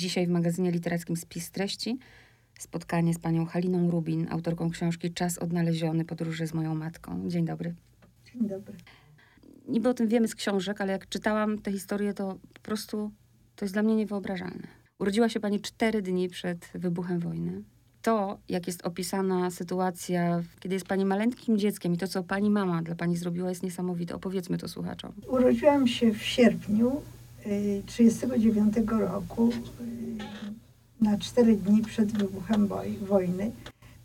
[0.00, 1.98] Dzisiaj w magazynie literackim Spis Treści
[2.58, 7.28] spotkanie z panią Haliną Rubin, autorką książki Czas odnaleziony, podróże z moją matką.
[7.28, 7.74] Dzień dobry.
[8.32, 8.74] Dzień dobry.
[9.68, 13.10] Niby o tym wiemy z książek, ale jak czytałam tę historię, to po prostu
[13.56, 14.66] to jest dla mnie niewyobrażalne.
[14.98, 17.62] Urodziła się pani cztery dni przed wybuchem wojny.
[18.02, 22.82] To, jak jest opisana sytuacja, kiedy jest pani maleńkim dzieckiem i to, co pani mama
[22.82, 24.14] dla pani zrobiła, jest niesamowite.
[24.14, 25.12] Opowiedzmy to słuchaczom.
[25.28, 27.02] Urodziłam się w sierpniu
[27.42, 29.50] 1939 roku,
[29.80, 33.50] y, na cztery dni przed wybuchem woj- wojny.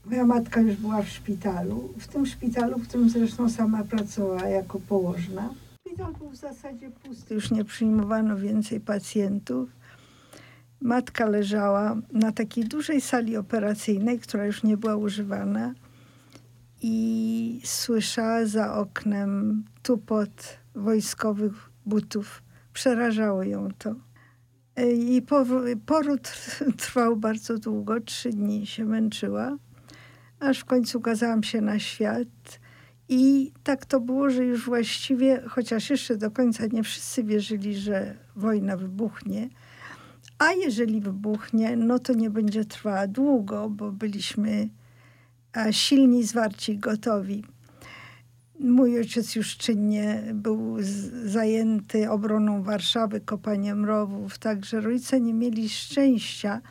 [0.05, 4.79] Moja matka już była w szpitalu, w tym szpitalu, w którym zresztą sama pracowała jako
[4.79, 5.49] położna.
[5.87, 9.69] Szpital był w zasadzie pusty, już nie przyjmowano więcej pacjentów.
[10.81, 15.73] Matka leżała na takiej dużej sali operacyjnej, która już nie była używana
[16.81, 22.41] i słyszała za oknem tupot wojskowych butów.
[22.75, 23.95] Przerażało ją to.
[24.93, 25.21] I
[25.85, 26.31] poród
[26.77, 29.57] trwał bardzo długo, trzy dni się męczyła,
[30.39, 32.59] aż w końcu ukazałam się na świat.
[33.09, 38.15] I tak to było, że już właściwie, chociaż jeszcze do końca nie wszyscy wierzyli, że
[38.35, 39.49] wojna wybuchnie,
[40.39, 44.69] a jeżeli wybuchnie, no to nie będzie trwała długo, bo byliśmy
[45.71, 47.43] silni, zwarci gotowi.
[48.59, 50.77] Mój ojciec już czynnie był
[51.25, 56.61] zajęty obroną Warszawy, kopaniem rowów, także rodzice nie mieli szczęścia,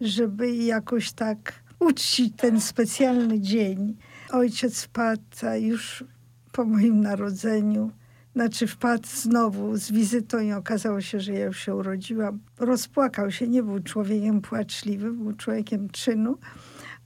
[0.00, 3.96] żeby jakoś tak uczcić ten specjalny dzień.
[4.30, 5.22] Ojciec wpadł
[5.60, 6.04] już
[6.52, 7.90] po moim narodzeniu,
[8.34, 12.38] znaczy wpadł znowu z wizytą i okazało się, że ja już się urodziłam.
[12.58, 16.38] Rozpłakał się, nie był człowiekiem płaczliwym, był człowiekiem czynu,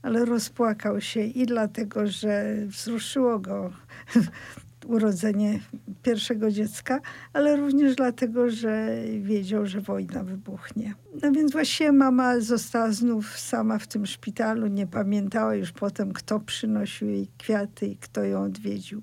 [0.03, 3.73] ale rozpłakał się i dlatego, że wzruszyło go
[4.85, 5.59] urodzenie
[6.03, 6.99] pierwszego dziecka,
[7.33, 10.93] ale również dlatego, że wiedział, że wojna wybuchnie.
[11.21, 16.39] No więc właściwie mama została znów sama w tym szpitalu, nie pamiętała już potem, kto
[16.39, 19.01] przynosił jej kwiaty i kto ją odwiedził.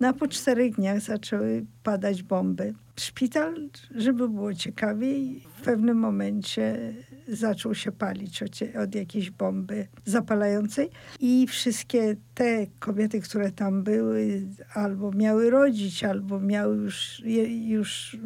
[0.00, 2.74] No po czterech dniach zaczęły padać bomby.
[2.96, 6.94] Szpital, żeby było ciekawiej, w pewnym momencie
[7.28, 8.50] zaczął się palić od,
[8.82, 10.90] od jakiejś bomby zapalającej
[11.20, 14.42] i wszystkie te kobiety, które tam były,
[14.74, 18.18] albo miały rodzić, albo miały już, już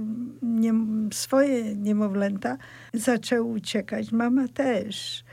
[0.43, 0.73] nie,
[1.13, 2.59] swoje niemowlęta,
[2.95, 4.13] zaczęły uciekać.
[4.13, 5.25] Mama też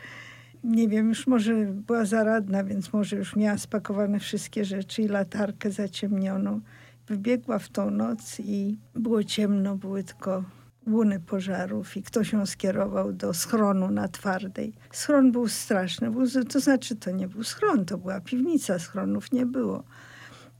[0.63, 5.71] nie wiem, już może była zaradna, więc może już miała spakowane wszystkie rzeczy i latarkę
[5.71, 6.61] zaciemnioną.
[7.07, 10.43] Wybiegła w tą noc i było ciemno, były tylko
[10.87, 14.73] łuny pożarów i ktoś ją skierował do schronu na Twardej.
[14.91, 19.45] Schron był straszny, był, to znaczy to nie był schron, to była piwnica, schronów nie
[19.45, 19.83] było.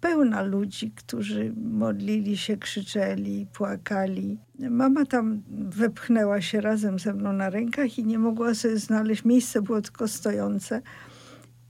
[0.02, 4.38] Pełna ludzi, którzy modlili się, krzyczeli, płakali.
[4.60, 9.26] Mama tam wepchnęła się razem ze mną na rękach i nie mogła sobie znaleźć.
[9.26, 10.82] Miejsce było tylko stojące.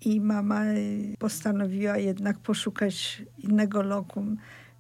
[0.06, 4.38] I mama y, postanowiła jednak poszukać innego lokum,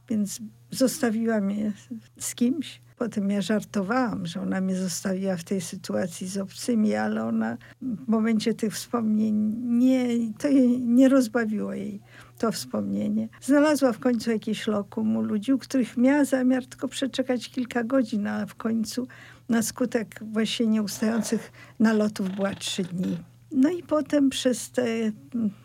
[0.10, 0.40] więc
[0.72, 1.74] zostawiła mnie
[2.20, 2.82] z kimś.
[2.98, 8.08] Potem ja żartowałam, że ona mnie zostawiła w tej sytuacji z obcymi, ale ona w
[8.08, 10.08] momencie tych wspomnień nie,
[10.38, 12.02] to jej nie rozbawiło jej
[12.41, 13.28] to wspomnienie.
[13.41, 18.28] Znalazła w końcu jakieś lokum u ludzi, u których miała zamiar tylko przeczekać kilka godzin,
[18.28, 19.07] a w końcu
[19.50, 23.18] na skutek właśnie nieustających nalotów była trzy dni.
[23.52, 25.12] No i potem przez te,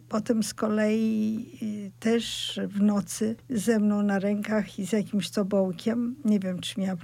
[0.08, 6.16] potem z kolei y, też w nocy ze mną na rękach i z jakimś tobołkiem,
[6.24, 6.96] nie wiem czy miała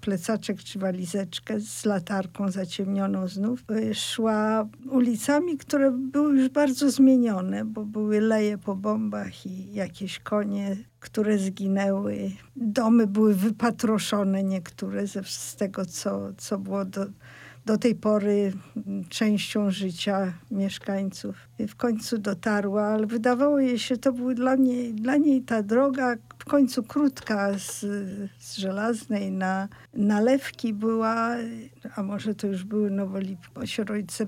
[0.00, 7.64] plecaczek czy walizeczkę z latarką zaciemnioną znów, y, szła ulicami, które były już bardzo zmienione,
[7.64, 12.30] bo były leje po bombach i jakieś konie, które zginęły.
[12.56, 17.06] Domy były wypatroszone niektóre z tego, co, co było do,
[17.66, 18.52] do tej pory
[18.86, 21.36] mm, częścią życia mieszkańców.
[21.58, 25.62] I w końcu dotarła, ale wydawało jej się, to był dla, mnie, dla niej ta
[25.62, 27.80] droga w końcu krótka z,
[28.38, 31.36] z żelaznej na nalewki była,
[31.96, 33.62] a może to już były nowolipki, bo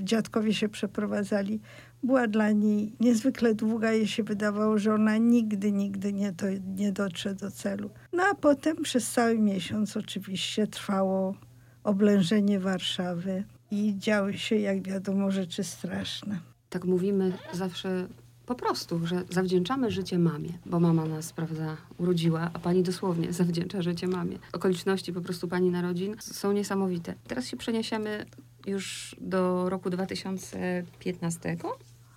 [0.05, 1.61] dziadkowie się przeprowadzali,
[2.03, 3.93] była dla niej niezwykle długa.
[3.93, 6.47] Jej się wydawało, że ona nigdy, nigdy nie, to,
[6.77, 7.91] nie dotrze do celu.
[8.13, 11.35] No a potem przez cały miesiąc oczywiście trwało
[11.87, 16.39] oblężenie Warszawy i działy się, jak wiadomo, rzeczy straszne.
[16.71, 18.07] Tak mówimy zawsze
[18.47, 23.83] po prostu, że zawdzięczamy życie mamie, bo mama nas, prawda, urodziła, a pani dosłownie zawdzięcza
[23.83, 24.39] życie mamie.
[24.53, 27.15] Okoliczności po prostu pani narodzin są niesamowite.
[27.29, 28.27] Teraz się przeniesiemy
[28.67, 31.57] już do roku 2015.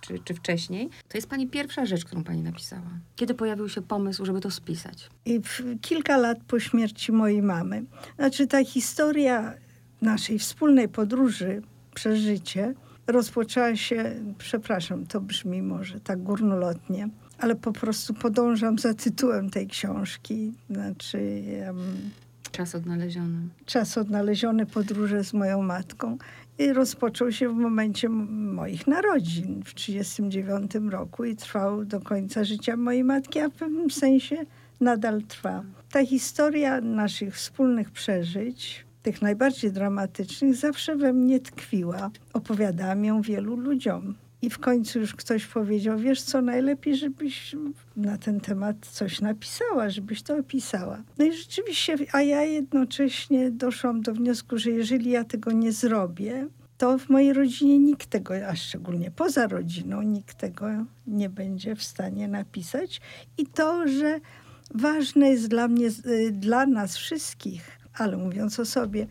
[0.00, 2.90] Czy, czy wcześniej, to jest pani pierwsza rzecz, którą pani napisała.
[3.16, 5.10] Kiedy pojawił się pomysł, żeby to spisać?
[5.24, 7.84] I w, kilka lat po śmierci mojej mamy.
[8.16, 9.54] Znaczy ta historia
[10.02, 11.62] naszej wspólnej podróży
[11.94, 12.74] przez życie
[13.06, 17.08] rozpoczęła się, przepraszam, to brzmi może tak górnolotnie,
[17.38, 20.52] ale po prostu podążam za tytułem tej książki.
[20.70, 21.42] Znaczy.
[21.66, 22.10] Um,
[22.52, 23.48] Czas odnaleziony.
[23.66, 26.18] Czas odnaleziony, podróże z moją matką.
[26.68, 33.04] Rozpoczął się w momencie moich narodzin w 1939 roku i trwał do końca życia mojej
[33.04, 34.36] matki, a w pewnym sensie
[34.80, 35.64] nadal trwa.
[35.92, 42.10] Ta historia naszych wspólnych przeżyć, tych najbardziej dramatycznych, zawsze we mnie tkwiła.
[42.32, 44.14] Opowiadałam ją wielu ludziom.
[44.42, 47.56] I w końcu już ktoś powiedział, wiesz co, najlepiej, żebyś
[47.96, 51.02] na ten temat coś napisała, żebyś to opisała.
[51.18, 56.48] No i rzeczywiście, a ja jednocześnie doszłam do wniosku, że jeżeli ja tego nie zrobię,
[56.78, 60.66] to w mojej rodzinie nikt tego, a szczególnie poza rodziną, nikt tego
[61.06, 63.00] nie będzie w stanie napisać.
[63.38, 64.20] I to, że
[64.74, 69.06] ważne jest dla mnie, y, dla nas wszystkich, ale mówiąc o sobie,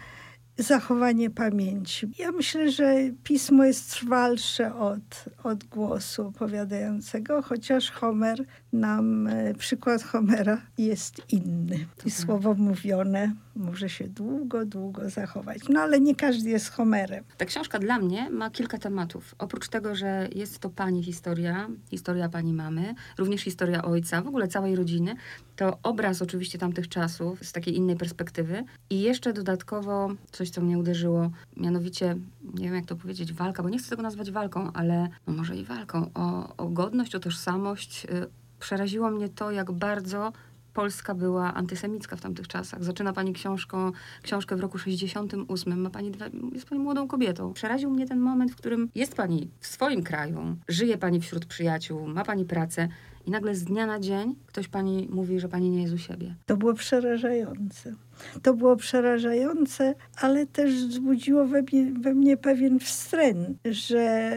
[0.60, 2.08] zachowanie pamięci.
[2.20, 10.04] Ja myślę, że pismo jest trwalsze od, od głosu opowiadającego, chociaż Homer nam, e, przykład
[10.04, 11.86] Homera jest inny.
[12.06, 15.60] I słowo mówione może się długo, długo zachować.
[15.70, 17.24] No ale nie każdy jest Homerem.
[17.38, 19.36] Ta książka dla mnie ma kilka tematów.
[19.38, 24.48] Oprócz tego, że jest to pani historia, historia pani mamy, również historia ojca, w ogóle
[24.48, 25.16] całej rodziny,
[25.60, 30.78] to obraz oczywiście tamtych czasów z takiej innej perspektywy i jeszcze dodatkowo coś, co mnie
[30.78, 32.16] uderzyło, mianowicie,
[32.54, 35.56] nie wiem jak to powiedzieć, walka, bo nie chcę tego nazwać walką, ale no może
[35.56, 38.06] i walką, o, o godność, o tożsamość.
[38.06, 38.28] Y,
[38.60, 40.32] przeraziło mnie to, jak bardzo
[40.74, 42.84] Polska była antysemicka w tamtych czasach.
[42.84, 43.92] Zaczyna pani książką,
[44.24, 45.82] książkę w roku 68.
[45.82, 47.54] Ma pani dwa, jest pani młodą kobietą.
[47.54, 52.08] Przeraził mnie ten moment, w którym jest pani w swoim kraju, żyje pani wśród przyjaciół,
[52.08, 52.88] ma pani pracę
[53.30, 56.36] i nagle z dnia na dzień ktoś pani mówi, że pani nie jest u siebie.
[56.46, 57.94] To było przerażające.
[58.42, 64.32] To było przerażające, ale też wzbudziło we mnie, we mnie pewien wstręt, że,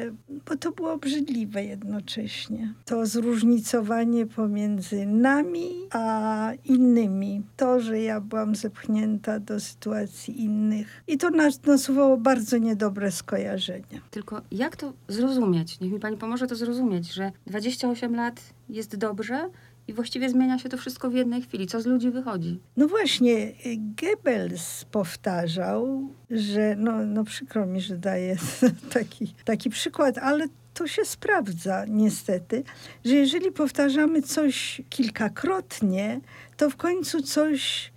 [0.49, 2.75] bo to było obrzydliwe jednocześnie.
[2.85, 7.43] To zróżnicowanie pomiędzy nami a innymi.
[7.57, 11.03] To, że ja byłam zepchnięta do sytuacji innych.
[11.07, 14.01] I to nas nasuwało bardzo niedobre skojarzenia.
[14.11, 15.81] Tylko jak to zrozumieć?
[15.81, 19.49] Niech mi pani pomoże to zrozumieć, że 28 lat jest dobrze,
[19.89, 21.67] i właściwie zmienia się to wszystko w jednej chwili.
[21.67, 22.61] Co z ludzi wychodzi?
[22.77, 28.37] No właśnie, Goebbels powtarzał, że no, no przykro mi, że daje
[28.95, 32.65] taki, taki przykład, ale to się sprawdza niestety,
[33.05, 36.21] że jeżeli powtarzamy coś kilkakrotnie,
[36.57, 37.93] to w końcu coś,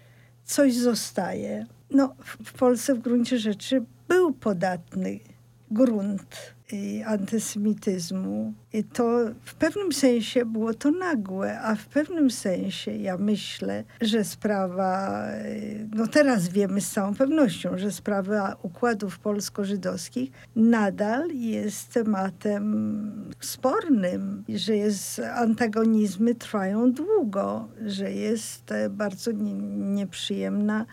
[0.46, 1.66] coś zostaje.
[1.92, 2.16] No,
[2.46, 5.20] w Polsce w gruncie rzeczy był podatny
[5.72, 6.55] grunt
[7.06, 8.54] antysemityzmu.
[8.74, 14.24] I to w pewnym sensie było to nagłe, a w pewnym sensie ja myślę, że
[14.24, 15.22] sprawa,
[15.96, 24.76] no teraz wiemy z całą pewnością, że sprawa układów polsko-żydowskich nadal jest tematem spornym, że
[24.76, 29.32] jest, antagonizmy trwają długo, że jest bardzo
[29.78, 30.86] nieprzyjemna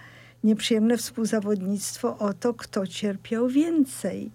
[0.45, 4.31] nieprzyjemne współzawodnictwo o to, kto cierpiał więcej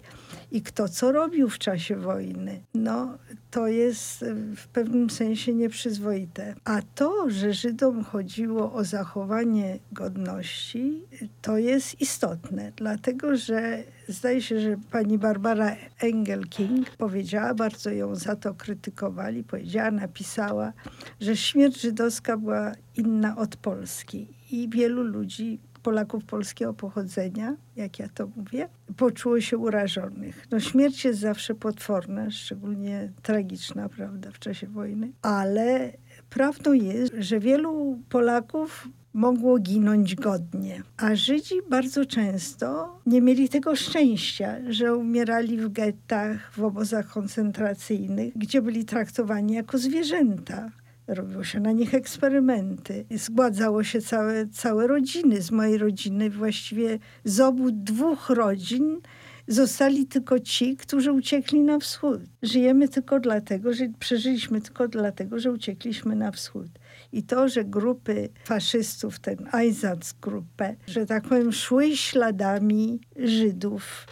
[0.50, 2.60] i kto co robił w czasie wojny.
[2.74, 3.18] No,
[3.50, 4.24] to jest
[4.56, 6.54] w pewnym sensie nieprzyzwoite.
[6.64, 11.02] A to, że Żydom chodziło o zachowanie godności,
[11.42, 18.36] to jest istotne, dlatego że zdaje się, że pani Barbara Engelking powiedziała, bardzo ją za
[18.36, 20.72] to krytykowali, powiedziała, napisała,
[21.20, 24.28] że śmierć żydowska była inna od Polski.
[24.50, 30.46] I wielu ludzi Polaków polskiego pochodzenia, jak ja to mówię, poczuło się urażonych.
[30.50, 35.92] No śmierć jest zawsze potworna, szczególnie tragiczna, prawda, w czasie wojny, ale
[36.30, 40.82] prawdą jest, że wielu Polaków mogło ginąć godnie.
[40.96, 48.38] A Żydzi bardzo często nie mieli tego szczęścia, że umierali w gettach, w obozach koncentracyjnych,
[48.38, 50.70] gdzie byli traktowani jako zwierzęta
[51.08, 53.04] robiło się na nich eksperymenty.
[53.10, 55.42] Zgładzało się całe, całe rodziny.
[55.42, 59.00] Z mojej rodziny właściwie z obu dwóch rodzin
[59.48, 62.20] zostali tylko ci, którzy uciekli na wschód.
[62.42, 66.68] Żyjemy tylko dlatego, że przeżyliśmy tylko dlatego, że uciekliśmy na wschód.
[67.12, 74.06] I to, że grupy faszystów, ten Einsatzgruppe, że tak powiem, szły śladami Żydów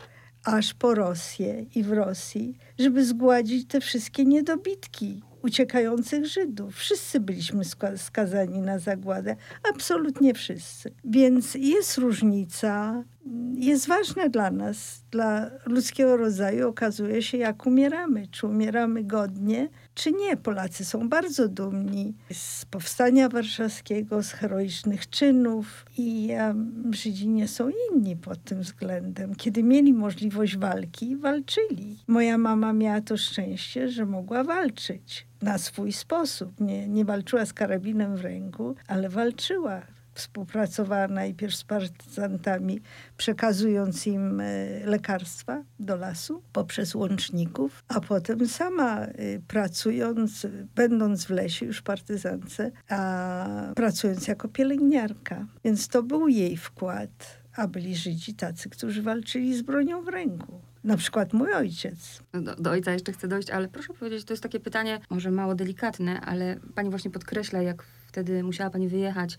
[0.44, 6.76] aż po Rosję i w Rosji, żeby zgładzić te wszystkie niedobitki uciekających Żydów.
[6.76, 7.62] Wszyscy byliśmy
[7.96, 9.36] skazani na zagładę,
[9.74, 10.92] absolutnie wszyscy.
[11.04, 13.04] Więc jest różnica
[13.54, 16.68] jest ważne dla nas, dla ludzkiego rodzaju.
[16.68, 18.26] Okazuje się, jak umieramy.
[18.30, 20.36] Czy umieramy godnie, czy nie.
[20.36, 26.28] Polacy są bardzo dumni z powstania warszawskiego, z heroicznych czynów i
[26.90, 29.34] Żydzi nie są inni pod tym względem.
[29.34, 31.98] Kiedy mieli możliwość walki, walczyli.
[32.06, 36.60] Moja mama miała to szczęście, że mogła walczyć na swój sposób.
[36.60, 39.82] Nie, nie walczyła z karabinem w ręku, ale walczyła
[40.16, 42.80] współpracowała najpierw z partyzantami,
[43.16, 44.44] przekazując im e,
[44.84, 49.12] lekarstwa do lasu poprzez łączników, a potem sama e,
[49.48, 55.46] pracując, będąc w lesie już partyzance, a pracując jako pielęgniarka.
[55.64, 60.60] Więc to był jej wkład, a byli Żydzi tacy, którzy walczyli z bronią w ręku.
[60.84, 62.22] Na przykład mój ojciec.
[62.32, 65.54] Do, do, ojca jeszcze chcę dojść, ale proszę powiedzieć, to jest takie pytanie, może mało
[65.54, 69.38] delikatne, ale pani właśnie podkreśla, jak wtedy musiała pani wyjechać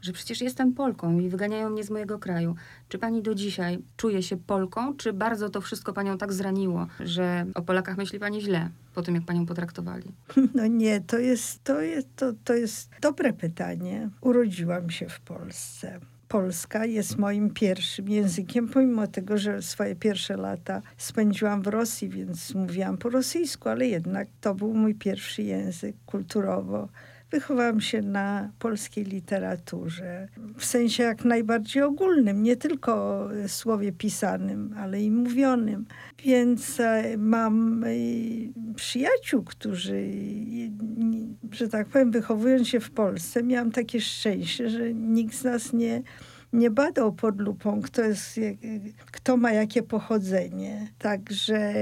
[0.00, 2.54] że przecież jestem Polką i wyganiają mnie z mojego kraju.
[2.88, 7.46] Czy pani do dzisiaj czuje się Polką, czy bardzo to wszystko panią tak zraniło, że
[7.54, 10.12] o Polakach myśli pani źle po tym, jak panią potraktowali?
[10.54, 14.10] No nie, to jest, to jest, to, to jest dobre pytanie.
[14.20, 16.00] Urodziłam się w Polsce.
[16.28, 22.54] Polska jest moim pierwszym językiem, pomimo tego, że swoje pierwsze lata spędziłam w Rosji, więc
[22.54, 26.88] mówiłam po rosyjsku, ale jednak to był mój pierwszy język kulturowo
[27.30, 30.28] Wychowałam się na polskiej literaturze
[30.58, 35.86] w sensie jak najbardziej ogólnym, nie tylko słowie pisanym, ale i mówionym.
[36.24, 37.88] Więc e, mam e,
[38.74, 40.10] przyjaciół, którzy,
[41.52, 46.02] że tak powiem, wychowując się w Polsce, miałam takie szczęście, że nikt z nas nie
[46.56, 48.40] nie badał pod lupą, kto, jest,
[49.06, 50.88] kto ma jakie pochodzenie.
[50.98, 51.74] Także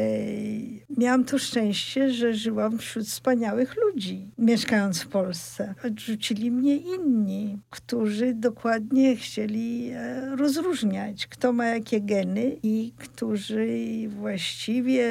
[0.99, 5.75] miałam to szczęście, że żyłam wśród wspaniałych ludzi, mieszkając w Polsce.
[5.87, 13.69] Odrzucili mnie inni, którzy dokładnie chcieli e, rozróżniać, kto ma jakie geny i którzy
[14.09, 15.05] właściwie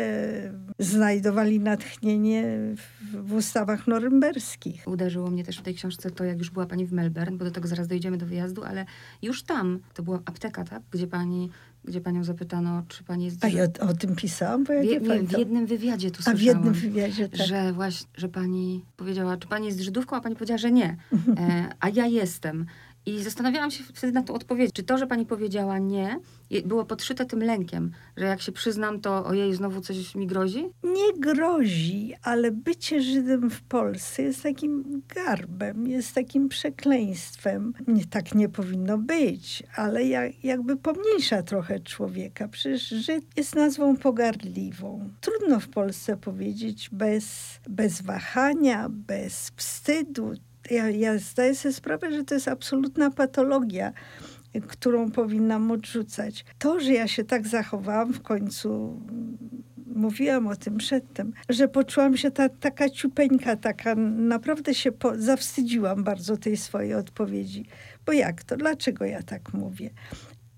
[0.80, 2.44] znajdowali natchnienie
[2.78, 4.88] w, w ustawach norymberskich.
[4.88, 7.52] Uderzyło mnie też w tej książce to, jak już była pani w Melbourne, bo do
[7.52, 8.86] tego zaraz dojdziemy do wyjazdu, ale
[9.22, 10.82] już tam, to była apteka, tak?
[10.92, 11.50] Gdzie pani,
[11.86, 13.46] gdzie panią zapytano, czy pani jest...
[13.46, 14.64] A ja o, o tym pisałam?
[14.64, 17.48] Bo ja nie, w jednym wywiadzie tu A w jednym wywiadzie, tak.
[17.48, 20.98] Że właśnie, że pani powiedziała, czy pani jest Żydówką, a pani powiedziała, że nie.
[21.38, 22.66] E, a ja jestem.
[23.06, 24.74] I zastanawiałam się wtedy na to odpowiedź.
[24.74, 26.20] Czy to, że pani powiedziała nie,
[26.66, 30.66] było podszyte tym lękiem, że jak się przyznam, to ojej, znowu coś mi grozi?
[30.84, 37.74] Nie grozi, ale bycie Żydem w Polsce jest takim garbem, jest takim przekleństwem.
[37.88, 42.48] Nie, tak nie powinno być, ale jak, jakby pomniejsza trochę człowieka.
[42.48, 45.10] Przecież Żyd jest nazwą pogardliwą.
[45.22, 50.34] Trudno w Polsce powiedzieć bez, bez wahania, bez wstydu
[50.72, 53.94] ja, ja zdaję sobie sprawę, że to jest absolutna patologia,
[54.68, 56.46] którą powinnam odrzucać.
[56.60, 59.00] To, że ja się tak zachowałam w końcu,
[59.96, 66.04] mówiłam o tym przedtem, że poczułam się ta, taka ciupeńka, taka naprawdę się po, zawstydziłam
[66.04, 67.66] bardzo tej swojej odpowiedzi.
[68.06, 68.58] Bo jak to?
[68.58, 69.90] Dlaczego ja tak mówię?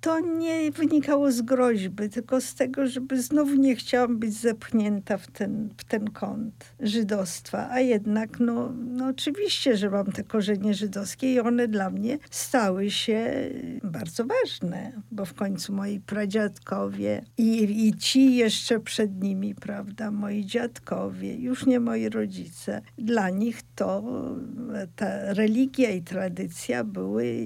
[0.05, 5.27] To nie wynikało z groźby, tylko z tego, żeby znowu nie chciałam być zepchnięta w
[5.27, 7.69] ten, w ten kąt żydostwa.
[7.71, 12.91] A jednak, no, no oczywiście, że mam te korzenie żydowskie i one dla mnie stały
[12.91, 13.49] się
[13.83, 20.45] bardzo ważne, bo w końcu moi pradziadkowie i, i ci jeszcze przed nimi, prawda, moi
[20.45, 24.03] dziadkowie, już nie moi rodzice, dla nich to
[24.95, 27.45] ta religia i tradycja były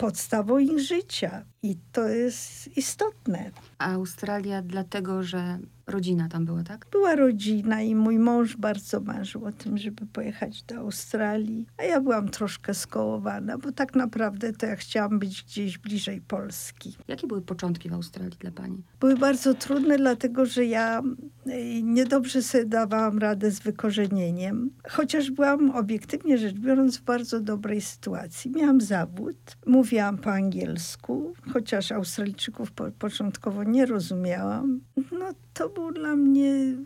[0.00, 1.44] podstawą ich życia.
[1.62, 3.50] I to jest istotne.
[3.78, 5.58] Australia dlatego, że
[5.90, 6.86] rodzina tam była, tak?
[6.92, 11.66] Była rodzina i mój mąż bardzo marzył o tym, żeby pojechać do Australii.
[11.76, 16.96] A ja byłam troszkę skołowana, bo tak naprawdę to ja chciałam być gdzieś bliżej Polski.
[17.08, 18.82] Jakie były początki w Australii dla pani?
[19.00, 21.02] Były bardzo trudne, dlatego że ja
[21.46, 24.70] e, niedobrze sobie dawałam radę z wykorzenieniem.
[24.88, 28.50] Chociaż byłam obiektywnie rzecz biorąc w bardzo dobrej sytuacji.
[28.50, 34.80] Miałam zawód, mówiłam po angielsku, chociaż Australijczyków po, początkowo nie rozumiałam.
[35.12, 36.76] No to był dla mnie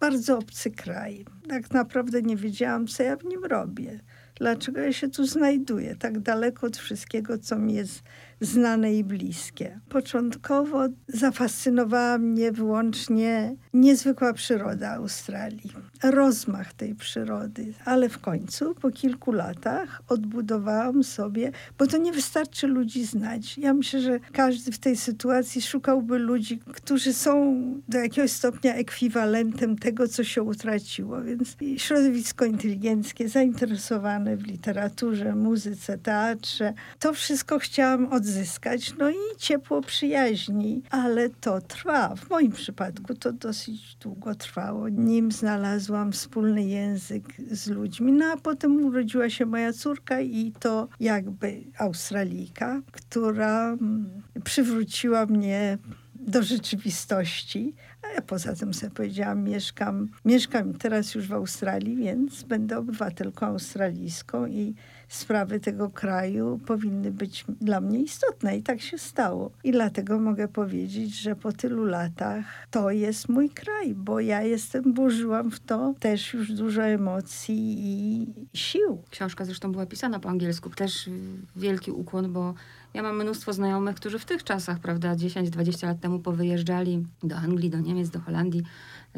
[0.00, 1.24] bardzo obcy kraj.
[1.48, 4.00] Tak naprawdę nie wiedziałam, co ja w nim robię.
[4.34, 8.02] Dlaczego ja się tu znajduję, tak daleko od wszystkiego, co mi jest
[8.42, 9.80] znane i bliskie.
[9.88, 15.72] Początkowo zafascynowała mnie wyłącznie niezwykła przyroda Australii,
[16.02, 22.66] rozmach tej przyrody, ale w końcu po kilku latach odbudowałam sobie, bo to nie wystarczy
[22.66, 23.58] ludzi znać.
[23.58, 29.78] Ja myślę, że każdy w tej sytuacji szukałby ludzi, którzy są do jakiegoś stopnia ekwiwalentem
[29.78, 31.22] tego, co się utraciło.
[31.22, 38.94] Więc środowisko inteligenckie, zainteresowane w literaturze, muzyce, teatrze, to wszystko chciałam odzyskać odzyskać.
[38.98, 42.14] No i ciepło przyjaźni, ale to trwa.
[42.16, 48.12] W moim przypadku to dosyć długo trwało, nim znalazłam wspólny język z ludźmi.
[48.12, 55.78] No a potem urodziła się moja córka i to jakby Australijka, która mm, przywróciła mnie
[56.14, 57.74] do rzeczywistości.
[58.02, 63.46] A ja poza tym sobie powiedziałam, mieszkam, mieszkam teraz już w Australii, więc będę obywatelką
[63.46, 64.74] australijską i
[65.14, 68.56] sprawy tego kraju powinny być dla mnie istotne.
[68.56, 69.50] I tak się stało.
[69.64, 74.94] I dlatego mogę powiedzieć, że po tylu latach to jest mój kraj, bo ja jestem,
[74.94, 79.02] włożyłam w to też już dużo emocji i sił.
[79.10, 80.70] Książka zresztą była pisana po angielsku.
[80.70, 81.10] Też
[81.56, 82.54] wielki ukłon, bo
[82.94, 87.70] ja mam mnóstwo znajomych, którzy w tych czasach, prawda, 10-20 lat temu powyjeżdżali do Anglii,
[87.70, 88.62] do Niemiec, do Holandii,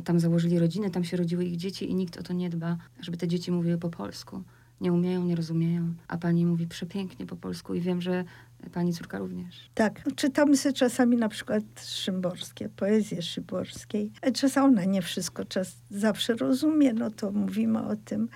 [0.04, 3.16] tam założyli rodziny, tam się rodziły ich dzieci i nikt o to nie dba, żeby
[3.16, 4.42] te dzieci mówiły po polsku.
[4.80, 8.24] Nie umieją, nie rozumieją, a pani mówi przepięknie po polsku i wiem, że
[8.72, 9.70] pani córka również.
[9.74, 14.12] Tak, czytamy sobie czasami na przykład Szymborskie, poezję Szymborskiej.
[14.34, 18.28] Czasem ona nie wszystko czas zawsze rozumie, no to mówimy o tym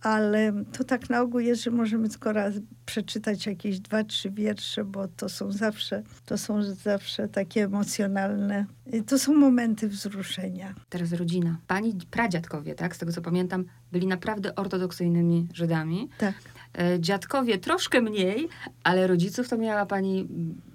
[0.00, 2.54] ale to tak na ogół jest, że możemy tylko raz
[2.86, 8.66] przeczytać jakieś dwa, trzy wiersze, bo to są zawsze, to są zawsze takie emocjonalne,
[9.06, 10.74] to są momenty wzruszenia.
[10.88, 11.58] Teraz rodzina.
[11.66, 16.08] Pani pradziadkowie, tak, z tego co pamiętam, byli naprawdę ortodoksyjnymi Żydami.
[16.18, 16.34] Tak.
[16.78, 18.48] E, dziadkowie troszkę mniej,
[18.84, 20.28] ale rodziców to miała pani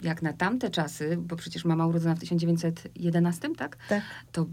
[0.03, 3.77] jak na tamte czasy, bo przecież mama urodzona w 1911, tak?
[3.89, 4.03] Tak.
[4.32, 4.46] To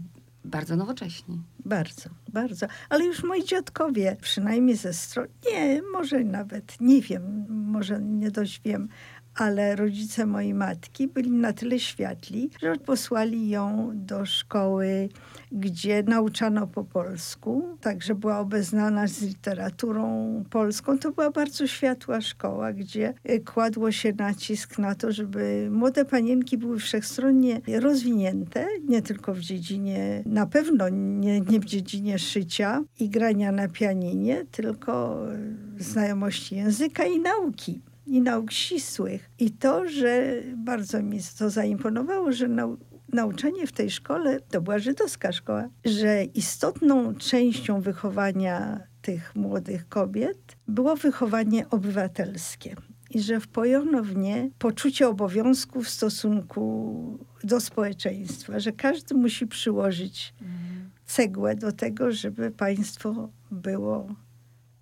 [0.45, 1.41] bardzo nowocześni.
[1.65, 2.67] Bardzo, bardzo.
[2.89, 8.61] Ale już moi dziadkowie, przynajmniej ze strony, nie, może nawet, nie wiem, może nie dość
[8.61, 8.89] wiem,
[9.35, 15.09] ale rodzice mojej matki byli na tyle światli, że posłali ją do szkoły,
[15.53, 20.99] gdzie nauczano po polsku, także była obeznana z literaturą polską.
[20.99, 26.57] To była bardzo światła szkoła, gdzie e, kładło się nacisk na to, żeby młode panienki
[26.57, 33.09] były wszechstronnie rozwinięte, nie tylko w dziedzinie, na pewno nie, nie w dziedzinie szycia i
[33.09, 35.37] grania na pianinie, tylko e,
[35.77, 39.29] znajomości języka i nauki i nauk ścisłych.
[39.39, 42.77] I to, że bardzo mi to zaimponowało, że nau
[43.13, 50.57] nauczanie w tej szkole, to była żydowska szkoła, że istotną częścią wychowania tych młodych kobiet
[50.67, 52.75] było wychowanie obywatelskie.
[53.09, 60.33] I że wpojono w nie poczucie obowiązku w stosunku do społeczeństwa, że każdy musi przyłożyć
[60.41, 60.89] mhm.
[61.05, 64.07] cegłę do tego, żeby państwo było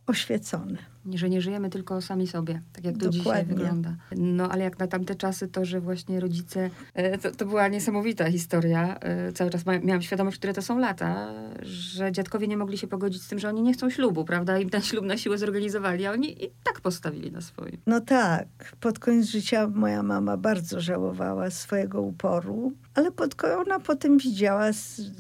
[0.08, 0.78] oświecone
[1.14, 3.22] że nie żyjemy tylko sami sobie, tak jak to Dokładnie.
[3.24, 3.96] dzisiaj wygląda.
[4.18, 8.32] No ale jak na tamte czasy to, że właśnie rodzice, e, to, to była niesamowita
[8.32, 9.00] historia.
[9.00, 13.22] E, cały czas miałam świadomość, które to są lata, że dziadkowie nie mogli się pogodzić
[13.22, 14.60] z tym, że oni nie chcą ślubu, prawda?
[14.60, 17.78] I ten ślub na siłę zorganizowali, a oni i tak postawili na swoim.
[17.88, 18.48] No tak.
[18.80, 24.72] Pod koniec życia moja mama bardzo żałowała swojego uporu, ale pod, ona potem widziała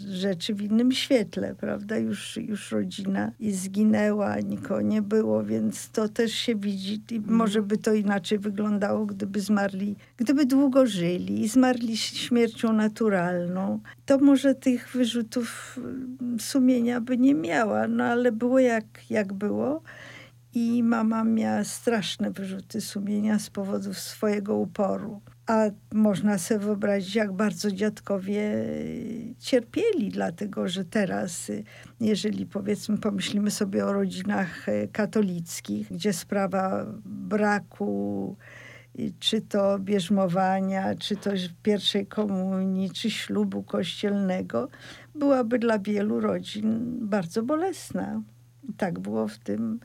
[0.10, 1.98] rzeczy w innym świetle, prawda?
[1.98, 7.01] Już, już rodzina i zginęła, nikogo nie było, więc więc to też się widzi.
[7.12, 7.36] I mhm.
[7.36, 13.79] może by to inaczej wyglądało, gdyby zmarli, gdyby długo żyli i zmarli śmiercią naturalną.
[14.05, 19.81] To może tych wyrzutów mm, sumienia by nie miała, no ale było jak, jak było.
[20.53, 25.21] I mama miała straszne wyrzuty sumienia z powodu swojego uporu.
[25.51, 28.65] A można sobie wyobrazić, jak bardzo dziadkowie
[29.39, 31.51] cierpieli, dlatego że teraz,
[31.99, 38.35] jeżeli powiedzmy, pomyślimy sobie o rodzinach e, katolickich, gdzie sprawa braku
[39.19, 41.29] czy to bierzmowania, czy to
[41.63, 44.67] pierwszej komunii, czy ślubu kościelnego,
[45.15, 48.21] byłaby dla wielu rodzin bardzo bolesna.
[48.77, 49.79] Tak było w tym,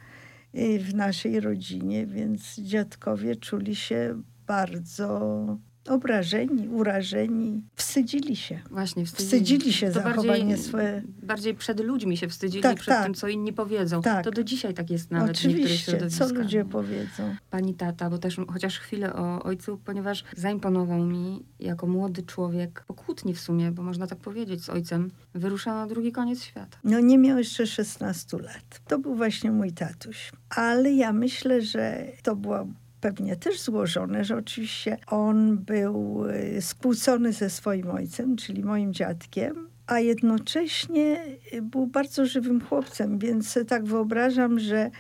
[0.81, 5.47] w naszej rodzinie, więc dziadkowie czuli się bardzo
[5.89, 8.61] obrażeni, urażeni, wstydzili się.
[8.71, 11.03] Właśnie, wstydzili, wstydzili się za zachowanie swoje.
[11.23, 13.05] Bardziej przed ludźmi się wstydzili, tak, przed tak.
[13.05, 14.03] tym, co inni powiedzą.
[14.03, 14.25] Tak.
[14.25, 17.35] To do dzisiaj tak jest nawet Oczywiście, co ludzie powiedzą.
[17.51, 22.95] Pani tata, bo też chociaż chwilę o ojcu, ponieważ zaimponował mi jako młody człowiek, po
[22.95, 26.79] kłótni w sumie, bo można tak powiedzieć, z ojcem, wyrusza na drugi koniec świata.
[26.85, 28.81] No nie miał jeszcze 16 lat.
[28.89, 30.33] To był właśnie mój tatuś.
[30.49, 32.67] Ale ja myślę, że to była
[33.07, 36.25] pewnie też złożone, że oczywiście on był
[36.57, 41.25] y, skłócony ze swoim ojcem, czyli moim dziadkiem, a jednocześnie
[41.63, 44.91] był bardzo żywym chłopcem, więc tak wyobrażam, że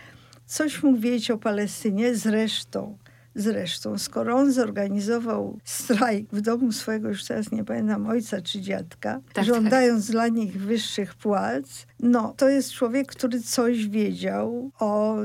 [0.46, 2.98] coś mógł wiedzieć o Palestynie, zresztą
[3.38, 9.20] Zresztą, skoro on zorganizował strajk w domu swojego, już teraz nie pamiętam, ojca czy dziadka,
[9.32, 15.16] Tak, żądając dla nich wyższych płac, no to jest człowiek, który coś wiedział o,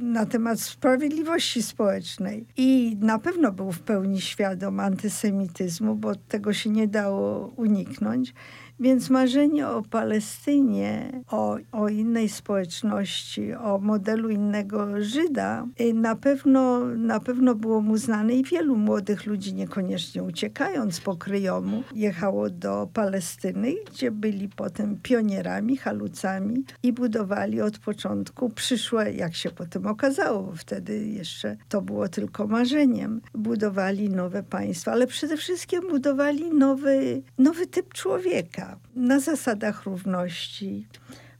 [0.00, 2.46] na temat sprawiedliwości społecznej.
[2.56, 8.34] I na pewno był w pełni świadom antysemityzmu, bo tego się nie dało uniknąć.
[8.80, 16.84] Więc marzenie o Palestynie, o, o innej społeczności, o modelu innego Żyda y, na pewno,
[16.84, 22.88] na pewno było mu znane i wielu młodych ludzi, niekoniecznie uciekając po kryjomu, jechało do
[22.92, 30.52] Palestyny, gdzie byli potem pionierami, halucami i budowali od początku przyszłe, jak się potem okazało,
[30.56, 37.66] wtedy jeszcze to było tylko marzeniem, budowali nowe państwa, ale przede wszystkim budowali nowy, nowy
[37.66, 38.63] typ człowieka
[38.96, 40.88] na zasadach równości,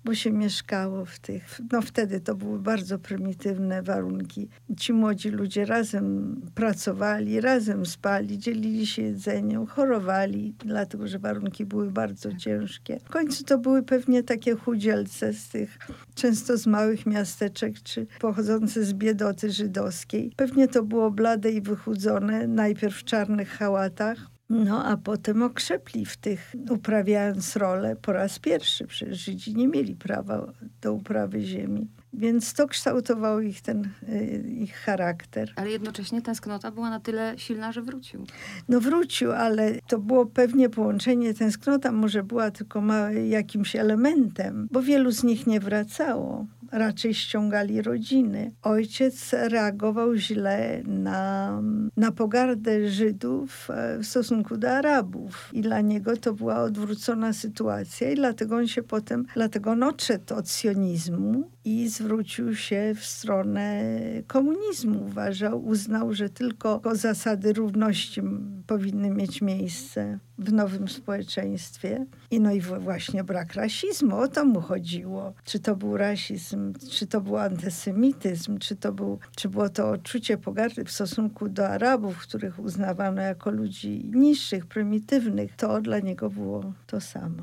[0.05, 1.61] bo się mieszkało w tych.
[1.73, 4.49] No wtedy to były bardzo prymitywne warunki.
[4.79, 11.91] Ci młodzi ludzie razem pracowali, razem spali, dzielili się jedzeniem, chorowali, dlatego że warunki były
[11.91, 13.01] bardzo ciężkie.
[13.05, 15.79] W końcu to były pewnie takie chudzielce z tych,
[16.15, 20.33] często z małych miasteczek, czy pochodzące z biedoty żydowskiej.
[20.37, 26.17] Pewnie to było blade i wychudzone, najpierw w czarnych hałatach, no a potem okrzepli w
[26.17, 28.87] tych, uprawiając rolę po raz pierwszy.
[28.87, 31.89] Przecież Żydzi nie mieli prawa do uprawy ziemi.
[32.13, 35.53] Więc to kształtowało ich ten y, ich charakter.
[35.57, 38.27] Ale jednocześnie tęsknota była na tyle silna, że wrócił.
[38.69, 42.83] No wrócił, ale to było pewnie połączenie, tęsknota może była tylko
[43.29, 48.53] jakimś elementem, bo wielu z nich nie wracało raczej ściągali rodziny.
[48.63, 51.63] Ojciec reagował źle na,
[51.97, 55.51] na pogardę Żydów e, w stosunku do Arabów.
[55.53, 60.35] I dla niego to była odwrócona sytuacja i dlatego on się potem, dlatego on odszedł
[60.35, 63.83] od sionizmu i zwrócił się w stronę
[64.27, 65.05] komunizmu.
[65.05, 68.23] Uważał, uznał, że tylko zasady równości
[68.67, 72.07] powinny mieć miejsce w nowym społeczeństwie.
[72.31, 75.33] I no i właśnie brak rasizmu, o to mu chodziło.
[75.45, 80.39] Czy to był rasizm, czy to był antysemityzm, czy to był, czy było to odczucie
[80.39, 86.73] pogardy w stosunku do Arabów, których uznawano jako ludzi niższych, prymitywnych, to dla niego było
[86.87, 87.43] to samo.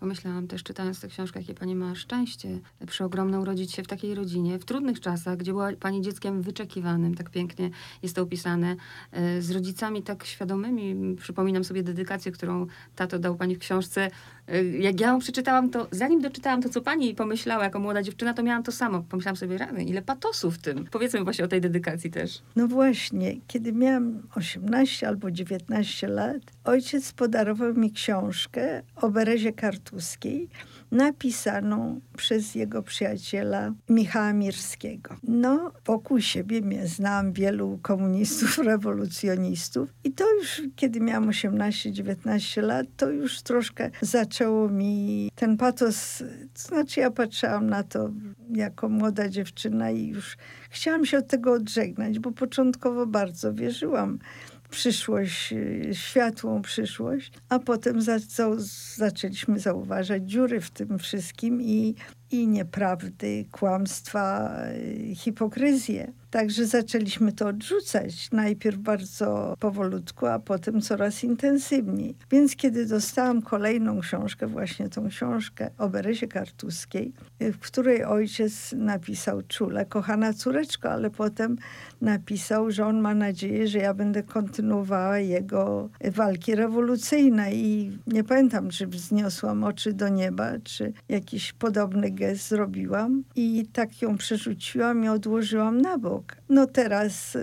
[0.00, 4.58] Pomyślałam też, czytając tę książkę, jakie pani ma szczęście przeogromne urodzić się w takiej rodzinie,
[4.58, 7.70] w trudnych czasach, gdzie była pani dzieckiem wyczekiwanym, tak pięknie
[8.02, 8.76] jest to opisane,
[9.12, 11.16] e, z rodzicami tak świadomymi.
[11.16, 14.10] Przypominam sobie dedykację, którą tato dał pani w książce.
[14.48, 18.34] E, jak ja ją przeczytałam, to zanim doczytałam to, co pani pomyślała jako młoda dziewczyna,
[18.34, 19.02] to miałam to samo.
[19.02, 20.86] Pomyślałam sobie, rany, ile patosu w tym.
[20.90, 22.42] Powiedzmy właśnie o tej dedykacji też.
[22.56, 29.88] No właśnie, kiedy miałam 18 albo 19 lat, ojciec podarował mi książkę o Berezie Kartu
[29.90, 30.48] Tuskiej,
[30.90, 35.16] napisaną przez jego przyjaciela Michała Mirskiego.
[35.22, 43.10] No, wokół siebie znam wielu komunistów, rewolucjonistów i to już, kiedy miałam 18-19 lat, to
[43.10, 46.18] już troszkę zaczęło mi ten patos,
[46.54, 48.10] to znaczy ja patrzyłam na to
[48.50, 50.36] jako młoda dziewczyna i już
[50.70, 54.18] chciałam się od tego odżegnać, bo początkowo bardzo wierzyłam
[54.70, 58.50] przyszłość, y, światłą przyszłość, a potem za, za,
[58.94, 61.94] zaczęliśmy zauważać dziury w tym wszystkim i,
[62.30, 66.12] i nieprawdy, kłamstwa, y, hipokryzję.
[66.30, 68.30] Także zaczęliśmy to odrzucać.
[68.32, 72.14] Najpierw bardzo powolutku, a potem coraz intensywniej.
[72.30, 79.42] Więc kiedy dostałam kolejną książkę, właśnie tą książkę o Berezie Kartuskiej, w której ojciec napisał
[79.42, 81.56] czule, kochana córeczko, ale potem
[82.00, 88.70] napisał, że on ma nadzieję, że ja będę kontynuowała jego walki rewolucyjne i nie pamiętam,
[88.70, 95.08] czy wzniosłam oczy do nieba, czy jakiś podobny gest zrobiłam i tak ją przerzuciłam i
[95.08, 96.17] odłożyłam na bok.
[96.48, 97.36] No teraz,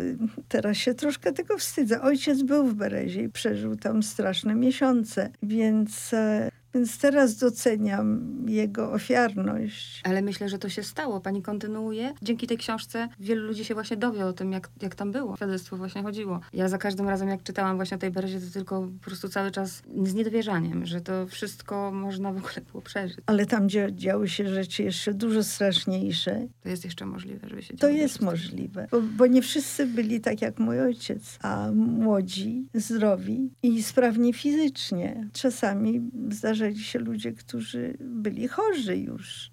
[0.48, 2.02] teraz się troszkę tego wstydzę.
[2.02, 8.92] Ojciec był w Berezie i przeżył tam straszne miesiące, więc e, więc teraz doceniam jego
[8.92, 10.02] ofiarność.
[10.04, 11.20] Ale myślę, że to się stało.
[11.20, 12.14] Pani kontynuuje.
[12.22, 15.36] Dzięki tej książce wielu ludzi się właśnie dowie o tym, jak, jak tam było.
[15.36, 16.40] Świadectwo właśnie chodziło.
[16.54, 19.52] Ja za każdym razem, jak czytałam właśnie o tej Berezie, to tylko po prostu cały
[19.52, 23.18] czas z niedowierzaniem, że to wszystko można w ogóle było przeżyć.
[23.26, 26.48] Ale tam dzia działy się rzeczy jeszcze dużo straszniejsze.
[26.64, 30.42] To jest jeszcze możliwe, żeby się To jest możliwe, bo, bo nie wszyscy byli tak
[30.42, 35.30] jak mój ojciec, a młodzi, zdrowi i sprawni fizycznie.
[35.34, 39.51] Czasami zdarza zdarzali się ludzie, którzy byli chorzy już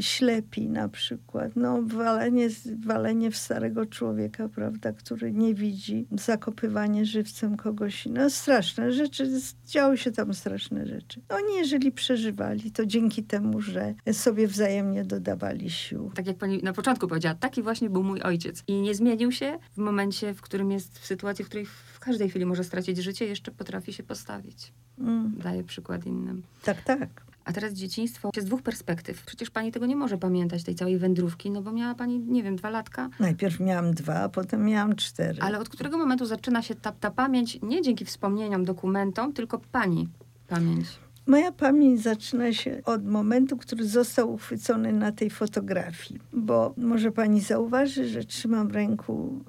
[0.00, 1.56] ślepi na przykład.
[1.56, 2.48] No, walenie,
[2.86, 8.06] walenie w starego człowieka, prawda, który nie widzi, zakopywanie żywcem kogoś.
[8.06, 9.30] No straszne rzeczy,
[9.66, 11.20] działy się tam straszne rzeczy.
[11.28, 16.10] Oni jeżeli przeżywali, to dzięki temu, że sobie wzajemnie dodawali sił.
[16.14, 18.62] Tak jak pani na początku powiedziała, taki właśnie był mój ojciec.
[18.66, 22.30] I nie zmienił się w momencie, w którym jest w sytuacji, w której w każdej
[22.30, 24.72] chwili może stracić życie, jeszcze potrafi się postawić.
[24.98, 25.34] Mm.
[25.36, 26.42] Daje przykład innym.
[26.62, 27.33] Tak, tak.
[27.44, 29.24] A teraz dzieciństwo z dwóch perspektyw.
[29.24, 32.56] Przecież pani tego nie może pamiętać, tej całej wędrówki, no bo miała pani, nie wiem,
[32.56, 33.08] dwa latka.
[33.20, 35.42] Najpierw miałam dwa, a potem miałam cztery.
[35.42, 40.08] Ale od którego momentu zaczyna się ta, ta pamięć, nie dzięki wspomnieniom, dokumentom, tylko pani
[40.48, 40.86] pamięć?
[41.26, 47.40] Moja pamięć zaczyna się od momentu, który został uchwycony na tej fotografii, bo może pani
[47.40, 49.44] zauważy, że trzymam w ręku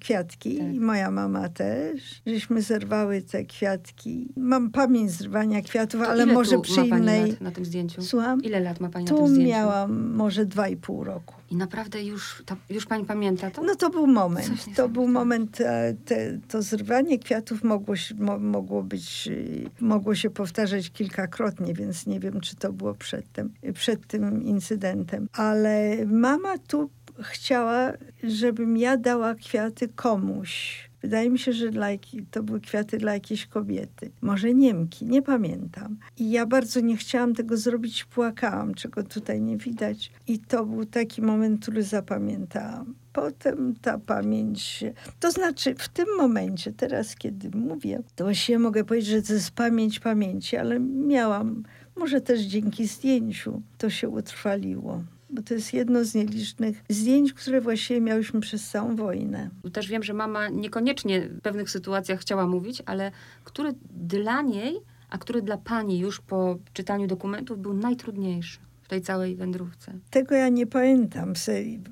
[0.00, 0.74] kwiatki tak.
[0.74, 2.22] i moja mama też.
[2.26, 4.28] Żeśmy zerwały te kwiatki.
[4.36, 7.36] Mam pamięć zrywania kwiatów, to ale może przy innej.
[7.40, 8.02] na tym zdjęciu?
[8.02, 8.42] Słucham?
[8.42, 9.50] Ile lat ma pani tu na tym zdjęciu?
[9.50, 11.41] Tu miałam może dwa i pół roku.
[11.52, 13.62] I naprawdę już, już pani pamięta to?
[13.62, 14.74] No to był moment.
[14.76, 20.30] To był moment, e, te, to zrywanie kwiatów mogło, mo, mogło być, e, mogło się
[20.30, 25.28] powtarzać kilkakrotnie, więc nie wiem, czy to było przed tym, przed tym incydentem.
[25.32, 31.88] Ale mama tu chciała, żebym ja dała kwiaty komuś Wydaje mi się, że dla,
[32.30, 34.10] to były kwiaty dla jakiejś kobiety.
[34.20, 35.96] Może Niemki, nie pamiętam.
[36.18, 40.10] I ja bardzo nie chciałam tego zrobić, płakałam, czego tutaj nie widać.
[40.28, 42.94] I to był taki moment, który zapamiętałam.
[43.12, 44.84] Potem ta pamięć,
[45.20, 49.50] to znaczy w tym momencie, teraz kiedy mówię, to właściwie mogę powiedzieć, że to jest
[49.50, 51.62] pamięć pamięci, ale miałam,
[51.96, 57.60] może też dzięki zdjęciu, to się utrwaliło bo to jest jedno z nielicznych zdjęć, które
[57.60, 59.50] właściwie miałyśmy przez całą wojnę.
[59.72, 63.12] Też wiem, że mama niekoniecznie w pewnych sytuacjach chciała mówić, ale
[63.44, 68.58] który dla niej, a który dla pani już po czytaniu dokumentów był najtrudniejszy?
[68.82, 69.92] w tej całej wędrówce?
[70.10, 71.32] Tego ja nie pamiętam.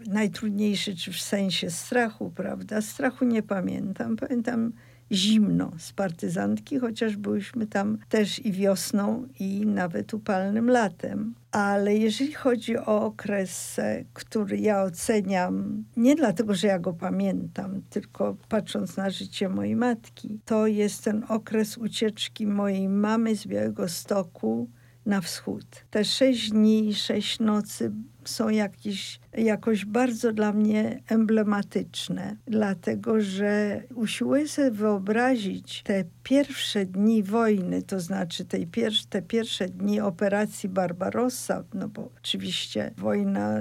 [0.07, 2.83] Najtrudniejszy, czy w sensie strachu, prawda?
[2.83, 4.17] Strachu nie pamiętam.
[4.17, 4.73] Pamiętam
[5.13, 11.35] zimno z partyzantki, chociaż byliśmy tam też i wiosną, i nawet upalnym latem.
[11.53, 17.83] Ale jeżeli chodzi o okres, e, który ja oceniam, nie dlatego, że ja go pamiętam,
[17.91, 23.89] tylko patrząc na życie mojej matki, to jest ten okres ucieczki mojej mamy z Białego
[23.89, 24.69] Stoku
[25.07, 25.65] na wschód.
[25.91, 27.93] Te sześć dni, sześć nocy
[28.31, 37.23] są jakieś, jakoś bardzo dla mnie emblematyczne, dlatego że usiłuję sobie wyobrazić te pierwsze dni
[37.23, 43.61] wojny, to znaczy tej pier te pierwsze dni operacji Barbarossa, no bo oczywiście wojna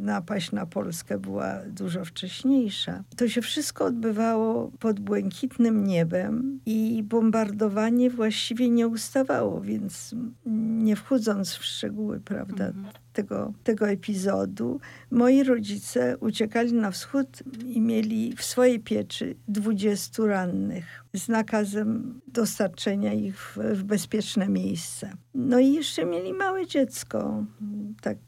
[0.00, 3.04] napaść na Polskę była dużo wcześniejsza.
[3.16, 10.14] To się wszystko odbywało pod błękitnym niebem i bombardowanie właściwie nie ustawało, więc
[10.46, 17.80] nie wchodząc w szczegóły, prawda, mhm tego, tego epizodu, moi rodzice uciekali na wschód i
[17.80, 25.12] mieli w swojej pieczy 20 rannych z nakazem dostarczenia ich w, w bezpieczne miejsce.
[25.34, 27.44] No i jeszcze mieli małe dziecko,
[28.00, 28.18] tak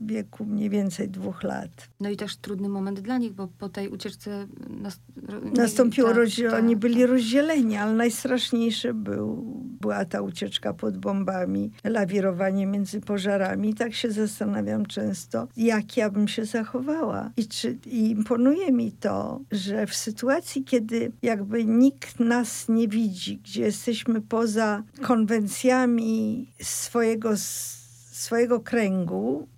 [0.00, 1.88] wieku mniej więcej dwóch lat.
[2.00, 5.00] No i też trudny moment dla nich, bo po tej ucieczce nas,
[5.56, 6.58] nastąpiło tak, rozdzielenie.
[6.58, 7.10] Oni tak, byli tak.
[7.10, 9.44] rozdzieleni, ale najstraszniejsze był,
[9.80, 13.70] była ta ucieczka pod bombami, lawirowanie między pożarami.
[13.70, 17.30] I tak się zastanawiam często, jak ja bym się zachowała.
[17.36, 23.36] I, czy, I imponuje mi to, że w sytuacji, kiedy jakby nikt nas nie widzi,
[23.36, 27.36] gdzie jesteśmy poza konwencjami swojego
[28.14, 29.48] swojego kręgu,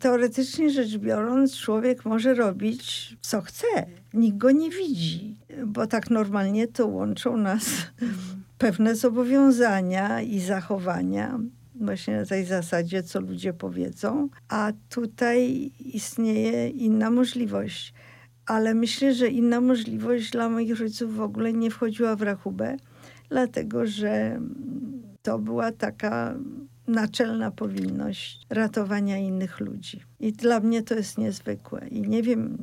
[0.00, 3.66] teoretycznie rzecz biorąc, człowiek może robić co chce.
[4.14, 5.36] Nikt go nie widzi,
[5.66, 7.64] bo tak normalnie to łączą nas
[8.58, 11.38] pewne zobowiązania i zachowania.
[11.74, 17.94] Właśnie na tej zasadzie, co ludzie powiedzą, a tutaj istnieje inna możliwość.
[18.52, 22.76] Ale myślę, że inna możliwość dla moich rodziców w ogóle nie wchodziła w rachubę,
[23.28, 24.40] dlatego że
[25.22, 26.34] to była taka
[26.86, 30.00] naczelna powinność ratowania innych ludzi.
[30.20, 31.88] I dla mnie to jest niezwykłe.
[31.88, 32.58] I nie wiem,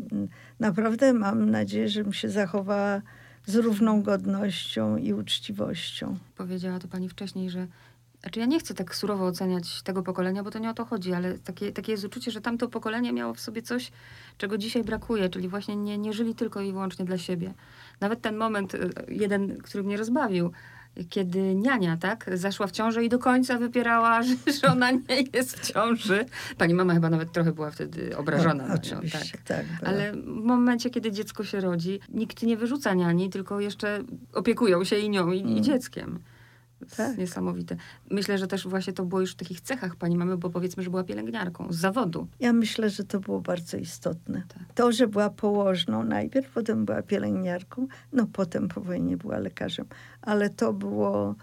[0.59, 3.01] naprawdę mam nadzieję, że się zachowała
[3.45, 6.17] z równą godnością i uczciwością.
[6.35, 7.67] Powiedziała to pani wcześniej, że
[8.21, 11.13] znaczy ja nie chcę tak surowo oceniać tego pokolenia, bo to nie o to chodzi,
[11.13, 13.91] ale takie, takie jest uczucie, że tamto pokolenie miało w sobie coś,
[14.37, 17.53] czego dzisiaj brakuje, czyli właśnie nie, nie żyli tylko i wyłącznie dla siebie.
[17.99, 20.51] Nawet ten moment, y, jeden, który mnie rozbawił,
[21.09, 25.59] kiedy niania, tak, zaszła w ciążę i do końca wypierała, że, że ona nie jest
[25.59, 26.25] w ciąży.
[26.57, 28.67] Pani mama chyba nawet trochę była wtedy obrażona.
[28.67, 29.45] No, oczywiście, tak.
[29.45, 34.03] tak Ale w momencie, kiedy dziecko się rodzi, nikt nie wyrzuca niani, tylko jeszcze
[34.33, 35.57] opiekują się i nią, i, mm.
[35.57, 36.19] i dzieckiem.
[36.97, 37.17] Tak.
[37.17, 37.75] Niesamowite.
[38.09, 40.89] Myślę, że też właśnie to było już w takich cechach pani mamy, bo powiedzmy, że
[40.89, 42.27] była pielęgniarką z zawodu.
[42.39, 44.43] Ja myślę, że to było bardzo istotne.
[44.47, 44.73] Tak.
[44.75, 49.85] To, że była położną najpierw, potem była pielęgniarką, no potem po wojnie była lekarzem,
[50.21, 51.35] ale to było,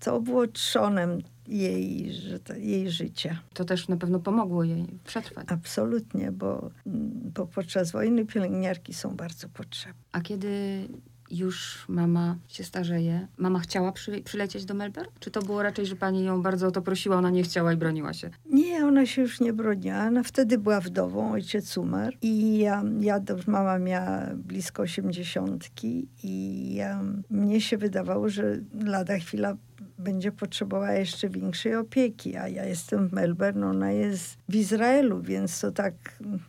[0.00, 1.18] to było trzonem
[1.50, 2.12] jej,
[2.44, 3.42] to, jej życia.
[3.54, 5.46] To też na pewno pomogło jej przetrwać.
[5.48, 10.02] Absolutnie, bo, mm, bo podczas wojny pielęgniarki są bardzo potrzebne.
[10.12, 10.88] A kiedy
[11.30, 15.12] już mama się starzeje, mama chciała przy, przylecieć do Melbourne?
[15.20, 17.76] Czy to było raczej, że pani ją bardzo o to prosiła, ona nie chciała i
[17.76, 18.30] broniła się?
[18.46, 20.06] Nie, ona się już nie broniła.
[20.06, 22.16] Ona wtedy była wdową, ojciec umarł.
[22.22, 29.56] I ja, ja mama miała blisko osiemdziesiątki i ja, mnie się wydawało, że lada chwila
[30.00, 35.60] będzie potrzebowała jeszcze większej opieki, a ja jestem w Melbourne, ona jest w Izraelu, więc
[35.60, 35.94] to tak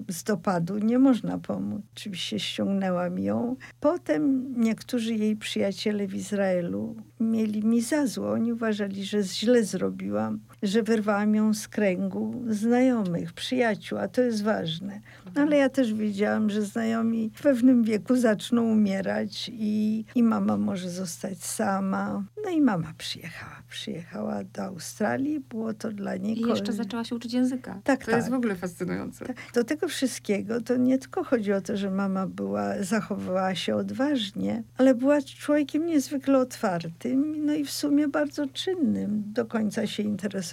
[0.10, 1.82] z dopadu nie można pomóc.
[1.94, 3.56] Oczywiście ściągnęłam ją.
[3.80, 8.32] Potem niektórzy jej przyjaciele w Izraelu mieli mi za zło.
[8.32, 14.44] Oni uważali, że źle zrobiłam, że wyrwałam ją z kręgu znajomych, przyjaciół, a to jest
[14.44, 15.02] ważne.
[15.36, 20.58] No, ale ja też wiedziałam, że znajomi w pewnym wieku zaczną umierać i, i mama
[20.58, 22.24] może zostać sama.
[22.46, 23.62] No i mama przyjechała.
[23.70, 25.40] Przyjechała do Australii.
[25.40, 26.40] Było to dla niej...
[26.40, 27.82] I jeszcze zaczęła się uczyć języka.
[27.84, 28.32] Tak, To jest tak.
[28.32, 29.26] w ogóle fascynujące.
[29.26, 29.38] tak.
[29.54, 34.64] Do tego wszystkiego to nie tylko chodzi o to, że mama była, zachowywała się odważnie,
[34.78, 39.24] ale była człowiekiem niezwykle otwartym, no i w sumie bardzo czynnym.
[39.26, 40.51] Do końca się interesowała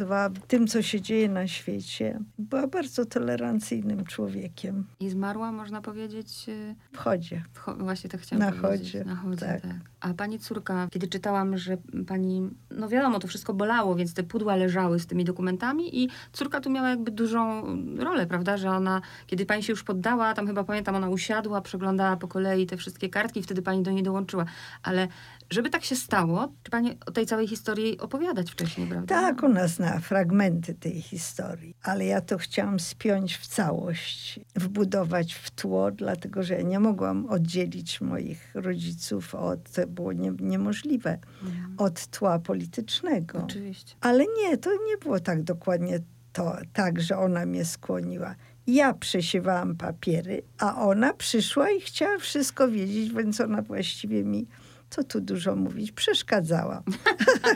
[0.48, 2.20] tym, co się dzieje na świecie.
[2.38, 4.86] Była bardzo tolerancyjnym człowiekiem.
[5.00, 7.42] I zmarła, można powiedzieć, y, W chodzie.
[7.52, 8.92] w cho- właśnie tak chciałam Na powiedzieć.
[8.92, 9.62] chodzie, Na chodzie, tak.
[9.62, 9.72] tak.
[10.00, 14.56] A pani córka, kiedy czytałam, że pani, no wiadomo, to wszystko bolało, więc te pudła
[14.56, 17.62] leżały z tymi dokumentami i córka tu miała jakby dużą
[17.98, 22.16] rolę, prawda, że ona, kiedy pani się już poddała, tam chyba pamiętam, ona usiadła, przeglądała
[22.16, 24.44] po kolei te wszystkie kartki wtedy pani do niej dołączyła.
[24.82, 25.08] Ale
[25.50, 29.20] żeby tak się stało, czy pani o tej całej historii opowiadać wcześniej, prawda?
[29.20, 35.50] Tak, ona zna fragmenty tej historii, ale ja to chciałam spiąć w całość, wbudować w
[35.50, 41.74] tło, dlatego że ja nie mogłam oddzielić moich rodziców od, było nie, niemożliwe, Mhm.
[41.78, 43.38] od tła politycznego.
[43.44, 43.94] Oczywiście.
[44.00, 45.98] Ale nie, to nie było tak dokładnie
[46.32, 48.34] to, tak, że ona mnie skłoniła.
[48.66, 54.46] Ja przesiewałam papiery, a ona przyszła i chciała wszystko wiedzieć, więc ona właściwie mi,
[54.90, 56.82] co tu dużo mówić, przeszkadzała.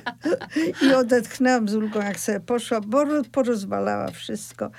[0.82, 4.70] I odetchnęłam z ulgą, jak sobie poszła, bo ro- porozwalała wszystko.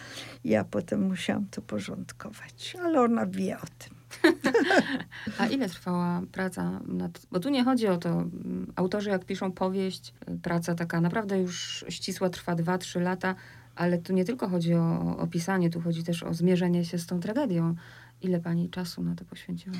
[0.44, 3.94] Ja potem musiałam to porządkować, ale ona wie o tym.
[5.40, 7.22] A ile trwała praca nad...
[7.32, 11.86] Bo tu nie chodzi o to, mm, autorzy jak piszą powieść, praca taka naprawdę już
[11.90, 13.36] ścisła trwa 2-3 lata,
[13.76, 17.20] ale tu nie tylko chodzi o opisanie, tu chodzi też o zmierzenie się z tą
[17.20, 17.76] tragedią.
[18.22, 19.76] Ile pani czasu na to poświęciła?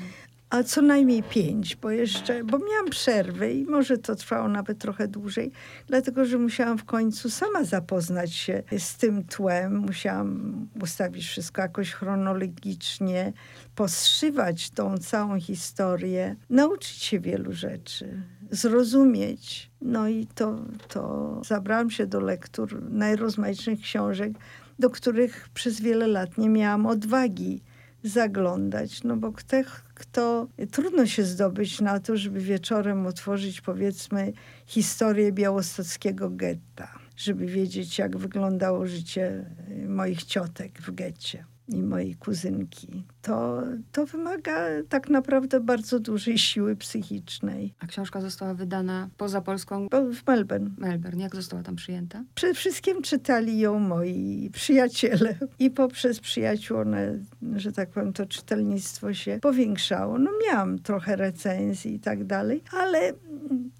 [0.50, 5.08] A co najmniej pięć, bo jeszcze, bo miałam przerwy i może to trwało nawet trochę
[5.08, 5.52] dłużej,
[5.86, 9.78] dlatego że musiałam w końcu sama zapoznać się z tym tłem.
[9.78, 13.32] Musiałam ustawić wszystko jakoś chronologicznie,
[13.74, 19.70] poszywać tą całą historię, nauczyć się wielu rzeczy, zrozumieć.
[19.80, 24.32] No i to, to zabrałam się do lektur najrozmaitszych książek,
[24.78, 27.62] do których przez wiele lat nie miałam odwagi
[28.04, 29.56] zaglądać, no bo kto,
[29.94, 34.32] kto trudno się zdobyć na to, żeby wieczorem otworzyć powiedzmy
[34.66, 39.50] historię białostockiego getta, żeby wiedzieć jak wyglądało życie
[39.84, 43.04] y, moich ciotek w getcie i mojej kuzynki.
[43.24, 47.74] To, to wymaga tak naprawdę bardzo dużej siły psychicznej.
[47.80, 51.22] A książka została wydana poza Polską, w Melbourne Melbourne.
[51.22, 52.24] Jak została tam przyjęta?
[52.34, 57.18] Przede wszystkim czytali ją moi przyjaciele i poprzez przyjaciół one,
[57.56, 60.18] że tak powiem, to czytelnictwo się powiększało.
[60.18, 63.12] No miałam trochę recenzji i tak dalej, ale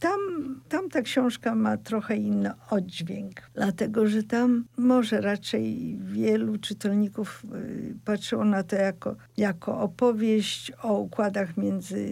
[0.00, 0.20] tam,
[0.68, 7.94] tam ta książka ma trochę inny oddźwięk, dlatego że tam może raczej wielu czytelników y,
[8.04, 12.08] patrzyło na to jako, jako opowieść o układach między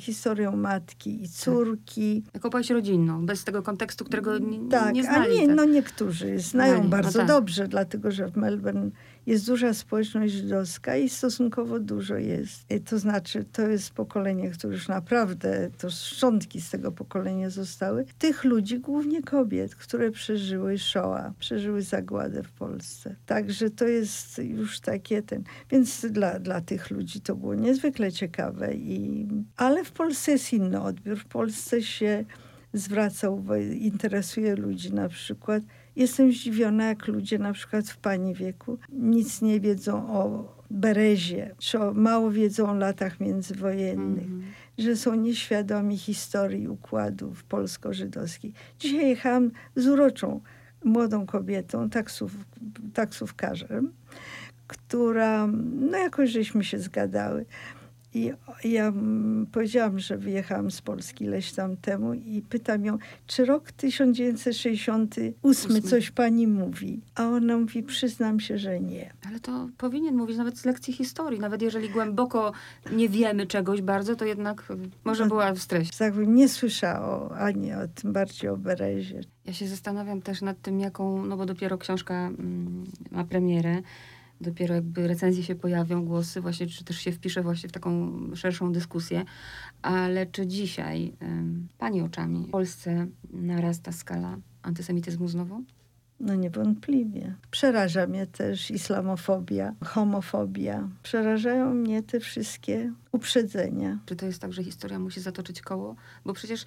[0.00, 2.22] historią matki i córki.
[2.34, 5.40] Jako opowieść rodzinną, bez tego kontekstu, którego nie, Tak, nie a znali.
[5.40, 5.56] nie, tak?
[5.56, 7.28] no niektórzy znają Znali, no bardzo tak.
[7.28, 8.90] dobrze, dlatego że w Melbourne
[9.26, 12.70] jest duża społeczność żydowska i stosunkowo dużo jest.
[12.70, 18.04] I To znaczy, to jest pokolenie, które już naprawdę, to szczątki z tego pokolenia zostały.
[18.18, 23.16] Tych ludzi, głównie kobiet, które przeżyły Shoah, przeżyły zagładę w Polsce.
[23.26, 25.42] Także to jest już takie ten...
[25.70, 28.74] Więc dla, dla tych ludzi to było niezwykle ciekawe.
[28.74, 31.18] I, ale w Polsce jest inny odbiór.
[31.18, 32.24] W Polsce się
[32.72, 35.62] zwraca uwagę, interesuje ludzi na przykład.
[35.96, 41.78] Jestem zdziwiona, jak ludzie na przykład w pani wieku nic nie wiedzą o Berezie, czy
[41.80, 44.42] o, mało wiedzą o latach międzywojennych, Mhm.
[44.78, 48.54] że są nieświadomi historii układów polsko-żydowskich.
[48.78, 50.40] Dzisiaj jechałam z uroczą
[50.84, 52.32] młodą kobietą, taksów,
[52.94, 53.92] taksówkarzem,
[54.66, 55.46] która,
[55.90, 57.46] no jakoś żeśmy się zgadały.
[58.16, 58.32] I
[58.72, 63.72] ja mm, powiedziałam, że wyjechałam z Polski ileś tam temu i pytam ją, czy rok
[63.72, 65.80] 1968 Ósmy.
[65.82, 67.00] coś pani mówi?
[67.14, 69.12] A ona mówi, przyznam się, że nie.
[69.28, 71.40] Ale to powinien mówić nawet z lekcji historii.
[71.40, 72.52] Nawet jeżeli głęboko
[72.92, 74.72] nie wiemy czegoś bardzo, to jednak
[75.04, 75.28] może No.
[75.28, 75.90] była w stresie.
[75.98, 79.20] Tak bym nie słyszała ani o tym bardziej o Berezie.
[79.44, 83.82] Ja się zastanawiam też nad tym, jaką, no bo dopiero książka mm, ma premierę,
[84.40, 88.72] dopiero jakby recenzje się pojawią, głosy właśnie, czy też się wpisze właśnie w taką szerszą
[88.72, 89.24] dyskusję,
[89.82, 91.12] ale czy dzisiaj,
[91.78, 95.64] pani oczami, w Polsce narasta skala antysemityzmu znowu?
[96.20, 97.34] No niewątpliwie.
[97.50, 100.88] Przeraża mnie też islamofobia, homofobia.
[101.02, 103.98] Przerażają mnie te wszystkie uprzedzenia.
[104.06, 105.96] Czy to jest tak, że historia musi zatoczyć koło?
[106.24, 106.64] Bo przecież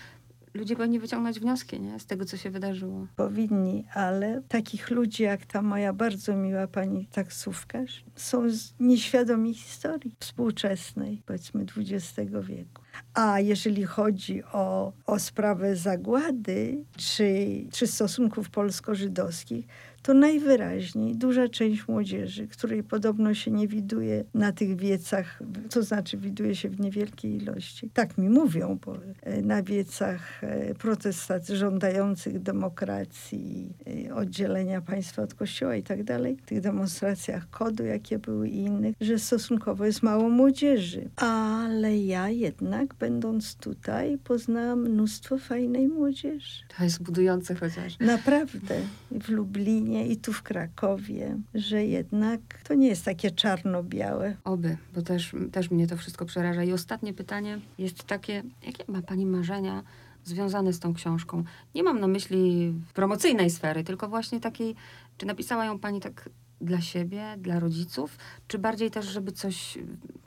[0.53, 1.99] ludzie powinni wyciągnąć wnioski, nie?
[1.99, 3.07] Z tego, co się wydarzyło.
[3.15, 8.43] Powinni, ale takich ludzi jak ta moja bardzo miła pani taksówkarz są
[8.79, 12.81] nieświadomi historii współczesnej, powiedzmy XX wieku.
[13.13, 19.67] A jeżeli chodzi o, o sprawę zagłady czy, czy stosunków polsko-żydowskich,
[20.01, 25.39] to najwyraźniej duża część młodzieży, której podobno się nie widuje na tych wiecach,
[25.69, 27.89] to znaczy widuje się w niewielkiej ilości.
[27.93, 33.73] Tak mi mówią, bo e, na wiecach e, protestacji żądających demokracji,
[34.07, 38.95] e, oddzielenia państwa od kościoła i tak dalej, tych demonstracjach kodu, jakie były i innych,
[39.01, 41.09] że stosunkowo jest mało młodzieży.
[41.15, 46.63] Ale ja jednak, będąc tutaj, poznałam mnóstwo fajnej młodzieży.
[46.77, 47.99] To jest budujące chociaż.
[47.99, 48.75] Naprawdę.
[49.11, 54.35] W Lublinie, i tu w Krakowie, że jednak to nie jest takie czarno-białe.
[54.43, 56.63] Oby, bo też, też mnie to wszystko przeraża.
[56.63, 59.83] I ostatnie pytanie jest takie, jakie ma Pani marzenia
[60.25, 61.43] związane z tą książką?
[61.75, 64.75] Nie mam na myśli promocyjnej sfery, tylko właśnie takiej,
[65.17, 66.29] czy napisała ją Pani tak
[66.61, 68.17] dla siebie, dla rodziców,
[68.47, 69.77] czy bardziej też, żeby coś,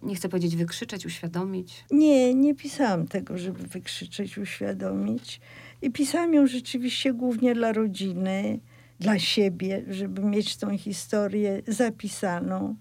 [0.02, 1.84] nie chcę powiedzieć wykrzyczeć, uświadomić?
[1.90, 5.40] Nie, nie pisałam tego, żeby wykrzyczeć, uświadomić.
[5.82, 8.60] I pisałam ją rzeczywiście głównie dla rodziny,
[9.02, 12.76] dla siebie, żeby mieć tą historię zapisaną.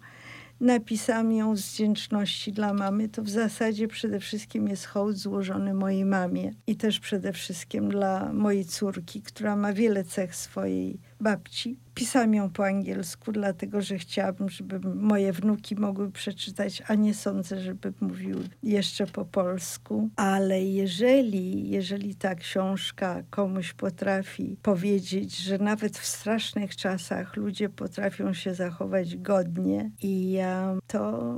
[0.60, 3.10] Napisałam ją z wdzięczności dla mamy.
[3.10, 8.34] To w zasadzie przede wszystkim jest hołd złożony mojej mamie i też przede wszystkim dla
[8.34, 11.78] mojej córki, która ma wiele cech swojej babci.
[11.96, 17.62] Pisałam ją po angielsku, dlatego że chciałabym, żeby moje wnuki mogły przeczytać, a nie sądzę,
[17.62, 20.10] żeby mówiły jeszcze po polsku.
[20.16, 28.34] Ale jeżeli, jeżeli ta książka komuś potrafi powiedzieć, że nawet w strasznych czasach ludzie potrafią
[28.34, 31.36] się zachować godnie i ja, to,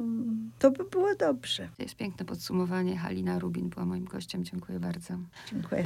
[0.59, 1.69] to by było dobrze.
[1.77, 2.97] To jest piękne podsumowanie.
[2.97, 4.43] Halina Rubin była moim gościem.
[4.43, 5.13] Dziękuję bardzo.
[5.51, 5.83] Dziękuję.